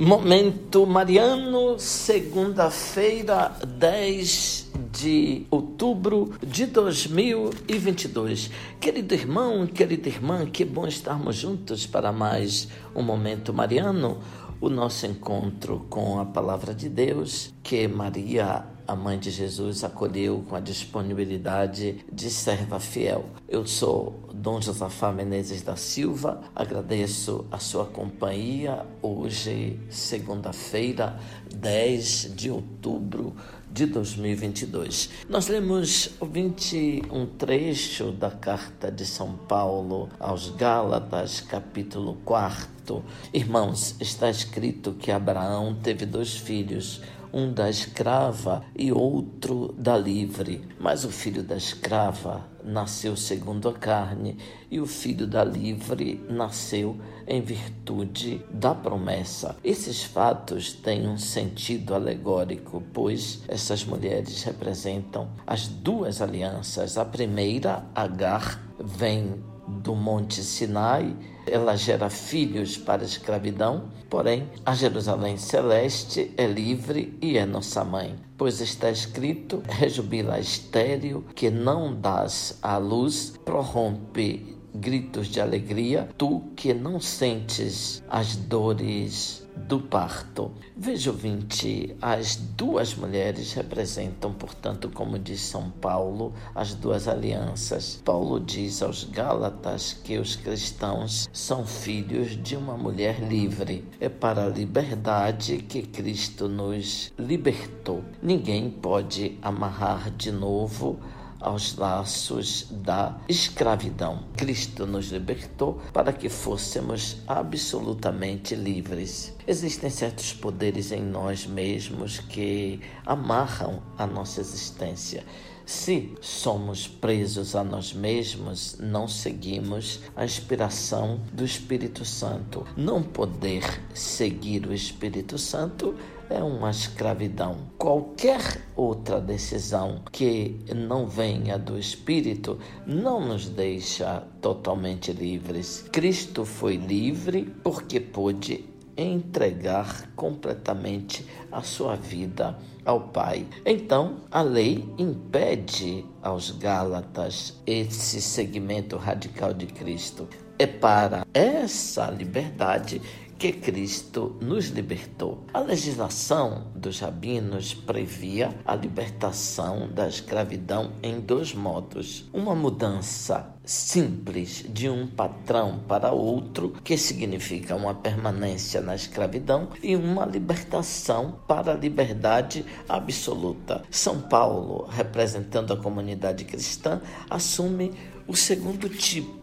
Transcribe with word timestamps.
Momento 0.00 0.86
Mariano, 0.86 1.78
segunda-feira, 1.78 3.52
10 3.66 4.70
de 4.90 5.46
outubro 5.50 6.32
de 6.42 6.64
2022. 6.64 8.50
Querido 8.80 9.12
irmão, 9.12 9.66
querida 9.66 10.08
irmã, 10.08 10.46
que 10.46 10.64
bom 10.64 10.86
estarmos 10.86 11.36
juntos 11.36 11.86
para 11.86 12.12
mais 12.12 12.66
um 12.96 13.02
Momento 13.02 13.52
Mariano, 13.52 14.16
o 14.58 14.70
nosso 14.70 15.04
encontro 15.04 15.84
com 15.90 16.18
a 16.18 16.24
palavra 16.24 16.74
de 16.74 16.88
Deus 16.88 17.52
que 17.62 17.86
Maria 17.86 18.64
a 18.86 18.96
mãe 18.96 19.18
de 19.18 19.30
Jesus 19.30 19.84
acolheu 19.84 20.44
com 20.48 20.56
a 20.56 20.60
disponibilidade 20.60 22.04
de 22.12 22.30
serva 22.30 22.80
fiel. 22.80 23.24
Eu 23.48 23.66
sou 23.66 24.28
Dom 24.32 24.60
Josafá 24.60 25.12
Menezes 25.12 25.62
da 25.62 25.76
Silva, 25.76 26.40
agradeço 26.54 27.46
a 27.50 27.58
sua 27.58 27.84
companhia 27.84 28.86
hoje, 29.02 29.78
segunda-feira, 29.88 31.18
10 31.54 32.32
de 32.34 32.50
outubro 32.50 33.34
de 33.70 33.86
2022. 33.86 35.10
Nós 35.28 35.48
lemos 35.48 36.10
21 36.20 37.26
trecho 37.38 38.10
da 38.10 38.30
carta 38.30 38.90
de 38.90 39.06
São 39.06 39.36
Paulo 39.36 40.08
aos 40.18 40.50
Gálatas, 40.50 41.40
capítulo 41.40 42.18
4. 42.24 43.04
Irmãos, 43.32 43.94
está 44.00 44.28
escrito 44.28 44.92
que 44.92 45.12
Abraão 45.12 45.76
teve 45.80 46.04
dois 46.04 46.36
filhos 46.36 47.00
um 47.32 47.52
da 47.52 47.68
escrava 47.68 48.64
e 48.76 48.92
outro 48.92 49.74
da 49.78 49.96
livre. 49.96 50.66
Mas 50.78 51.04
o 51.04 51.10
filho 51.10 51.42
da 51.42 51.56
escrava 51.56 52.44
nasceu 52.64 53.16
segundo 53.16 53.68
a 53.68 53.72
carne, 53.72 54.36
e 54.70 54.80
o 54.80 54.86
filho 54.86 55.26
da 55.26 55.42
livre 55.42 56.24
nasceu 56.28 56.96
em 57.26 57.40
virtude 57.40 58.44
da 58.50 58.74
promessa. 58.74 59.56
Esses 59.64 60.02
fatos 60.02 60.72
têm 60.72 61.08
um 61.08 61.16
sentido 61.16 61.94
alegórico, 61.94 62.82
pois 62.92 63.42
essas 63.48 63.84
mulheres 63.84 64.42
representam 64.42 65.28
as 65.46 65.68
duas 65.68 66.20
alianças. 66.20 66.98
A 66.98 67.04
primeira, 67.04 67.84
Agar, 67.94 68.60
vem 68.78 69.42
do 69.82 69.94
Monte 69.94 70.42
Sinai, 70.42 71.16
ela 71.46 71.74
gera 71.76 72.10
filhos 72.10 72.76
para 72.76 73.02
a 73.02 73.06
escravidão, 73.06 73.90
porém 74.08 74.48
a 74.64 74.74
Jerusalém 74.74 75.36
Celeste 75.36 76.32
é 76.36 76.46
livre 76.46 77.16
e 77.20 77.38
é 77.38 77.46
nossa 77.46 77.82
mãe, 77.84 78.16
pois 78.36 78.60
está 78.60 78.90
escrito: 78.90 79.62
rejubila 79.68 80.38
estéreo 80.38 81.24
que 81.34 81.50
não 81.50 81.94
dás 81.94 82.58
à 82.62 82.76
luz, 82.76 83.34
prorrompe 83.44 84.59
gritos 84.74 85.28
de 85.28 85.40
alegria, 85.40 86.08
tu 86.16 86.42
que 86.56 86.72
não 86.72 87.00
sentes 87.00 88.02
as 88.08 88.36
dores 88.36 89.48
do 89.56 89.80
parto. 89.80 90.50
Veja, 90.76 91.10
ouvinte, 91.10 91.94
as 92.00 92.36
duas 92.36 92.94
mulheres 92.94 93.52
representam, 93.52 94.32
portanto, 94.32 94.90
como 94.92 95.18
diz 95.18 95.40
São 95.42 95.70
Paulo, 95.70 96.32
as 96.54 96.74
duas 96.74 97.06
alianças. 97.06 98.00
Paulo 98.04 98.40
diz 98.40 98.82
aos 98.82 99.04
Gálatas 99.04 99.92
que 99.92 100.18
os 100.18 100.36
cristãos 100.36 101.28
são 101.32 101.66
filhos 101.66 102.42
de 102.42 102.56
uma 102.56 102.76
mulher 102.76 103.20
livre. 103.20 103.84
É 104.00 104.08
para 104.08 104.44
a 104.44 104.48
liberdade 104.48 105.58
que 105.58 105.82
Cristo 105.82 106.48
nos 106.48 107.12
libertou. 107.18 108.02
Ninguém 108.22 108.70
pode 108.70 109.38
amarrar 109.42 110.10
de 110.10 110.32
novo 110.32 110.98
aos 111.40 111.76
laços 111.76 112.66
da 112.70 113.18
escravidão. 113.28 114.24
Cristo 114.36 114.86
nos 114.86 115.10
libertou 115.10 115.80
para 115.92 116.12
que 116.12 116.28
fôssemos 116.28 117.16
absolutamente 117.26 118.54
livres. 118.54 119.34
Existem 119.46 119.90
certos 119.90 120.32
poderes 120.32 120.92
em 120.92 121.02
nós 121.02 121.46
mesmos 121.46 122.18
que 122.18 122.80
amarram 123.04 123.82
a 123.96 124.06
nossa 124.06 124.40
existência. 124.40 125.24
Se 125.70 126.12
somos 126.20 126.88
presos 126.88 127.54
a 127.54 127.62
nós 127.62 127.92
mesmos, 127.92 128.76
não 128.80 129.06
seguimos 129.06 130.00
a 130.16 130.24
inspiração 130.24 131.20
do 131.32 131.44
Espírito 131.44 132.04
Santo. 132.04 132.66
Não 132.76 133.04
poder 133.04 133.62
seguir 133.94 134.66
o 134.66 134.74
Espírito 134.74 135.38
Santo 135.38 135.94
é 136.28 136.42
uma 136.42 136.72
escravidão. 136.72 137.58
Qualquer 137.78 138.66
outra 138.74 139.20
decisão 139.20 140.02
que 140.10 140.56
não 140.74 141.06
venha 141.06 141.56
do 141.56 141.78
Espírito 141.78 142.58
não 142.84 143.24
nos 143.24 143.48
deixa 143.48 144.24
totalmente 144.42 145.12
livres. 145.12 145.84
Cristo 145.92 146.44
foi 146.44 146.78
livre 146.78 147.44
porque 147.62 148.00
pôde 148.00 148.64
entregar 149.00 150.10
completamente 150.14 151.26
a 151.50 151.62
sua 151.62 151.96
vida 151.96 152.56
ao 152.84 153.00
Pai. 153.00 153.46
Então, 153.64 154.18
a 154.30 154.42
lei 154.42 154.86
impede 154.98 156.04
aos 156.22 156.50
Gálatas 156.50 157.60
esse 157.66 158.20
segmento 158.20 158.96
radical 158.96 159.54
de 159.54 159.66
Cristo. 159.66 160.28
É 160.58 160.66
para 160.66 161.26
essa 161.32 162.10
liberdade 162.10 163.00
que 163.40 163.52
Cristo 163.52 164.36
nos 164.38 164.66
libertou. 164.66 165.46
A 165.54 165.60
legislação 165.60 166.66
dos 166.76 167.00
rabinos 167.00 167.72
previa 167.72 168.54
a 168.66 168.74
libertação 168.76 169.88
da 169.88 170.06
escravidão 170.06 170.92
em 171.02 171.18
dois 171.18 171.54
modos: 171.54 172.28
uma 172.34 172.54
mudança 172.54 173.54
simples 173.64 174.66
de 174.68 174.90
um 174.90 175.06
patrão 175.06 175.80
para 175.88 176.12
outro, 176.12 176.74
que 176.84 176.98
significa 176.98 177.74
uma 177.74 177.94
permanência 177.94 178.82
na 178.82 178.94
escravidão, 178.94 179.70
e 179.82 179.96
uma 179.96 180.26
libertação 180.26 181.40
para 181.48 181.72
a 181.72 181.76
liberdade 181.76 182.62
absoluta. 182.86 183.82
São 183.90 184.20
Paulo, 184.20 184.86
representando 184.90 185.72
a 185.72 185.78
comunidade 185.78 186.44
cristã, 186.44 187.00
assume 187.30 187.92
o 188.28 188.36
segundo 188.36 188.86
tipo 188.90 189.39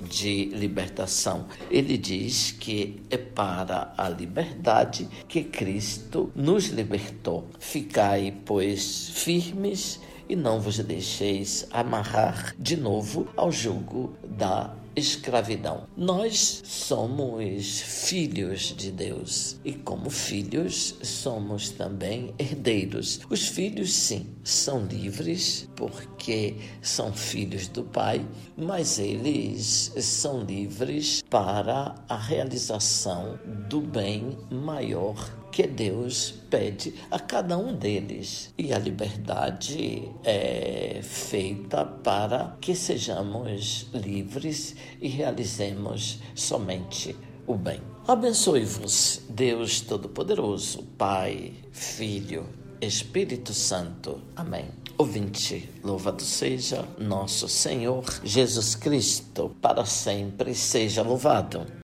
de 0.00 0.46
libertação, 0.46 1.46
ele 1.70 1.96
diz 1.96 2.50
que 2.52 3.02
é 3.10 3.16
para 3.16 3.94
a 3.96 4.08
liberdade 4.08 5.08
que 5.28 5.44
Cristo 5.44 6.30
nos 6.34 6.66
libertou. 6.66 7.46
Ficai, 7.58 8.34
pois, 8.44 9.10
firmes 9.10 10.00
e 10.28 10.34
não 10.34 10.60
vos 10.60 10.78
deixeis 10.78 11.66
amarrar 11.70 12.54
de 12.58 12.76
novo 12.76 13.28
ao 13.36 13.52
jugo 13.52 14.16
da 14.24 14.74
escravidão. 14.96 15.86
Nós 15.96 16.62
somos 16.64 17.80
filhos 17.80 18.74
de 18.76 18.90
Deus 18.90 19.56
e, 19.64 19.72
como 19.72 20.10
filhos, 20.10 20.94
somos 21.02 21.70
também 21.70 22.34
herdeiros. 22.38 23.20
Os 23.28 23.48
filhos, 23.48 23.92
sim, 23.92 24.26
são 24.42 24.84
livres 24.86 25.68
porque 25.76 26.56
são 26.82 27.12
filhos 27.12 27.68
do 27.68 27.84
Pai, 27.84 28.24
mas 28.56 28.98
eles 28.98 29.92
são 30.00 30.42
livres 30.42 31.22
para 31.28 31.94
a 32.08 32.16
realização 32.16 33.38
do 33.68 33.80
bem 33.80 34.36
maior 34.50 35.43
que 35.54 35.68
Deus 35.68 36.34
pede 36.50 36.92
a 37.12 37.20
cada 37.20 37.56
um 37.56 37.76
deles. 37.76 38.52
E 38.58 38.72
a 38.72 38.78
liberdade 38.78 40.10
é 40.24 40.98
feita 41.00 41.84
para 41.84 42.56
que 42.60 42.74
sejamos 42.74 43.86
livres 43.94 44.74
e 45.00 45.06
realizemos 45.06 46.18
somente 46.34 47.14
o 47.46 47.54
bem. 47.54 47.80
Abençoe-vos, 48.08 49.20
Deus 49.28 49.80
Todo-Poderoso, 49.80 50.82
Pai, 50.98 51.52
Filho, 51.70 52.48
Espírito 52.80 53.54
Santo. 53.54 54.20
Amém. 54.34 54.64
Ouvinte, 54.98 55.70
louvado 55.84 56.24
seja 56.24 56.84
nosso 56.98 57.48
Senhor 57.48 58.04
Jesus 58.24 58.74
Cristo, 58.74 59.54
para 59.62 59.84
sempre 59.84 60.52
seja 60.52 61.02
louvado. 61.02 61.83